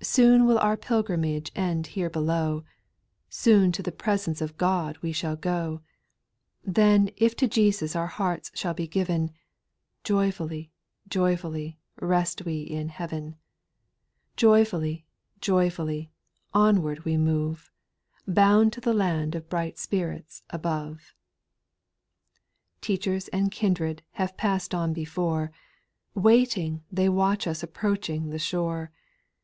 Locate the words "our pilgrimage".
0.58-1.52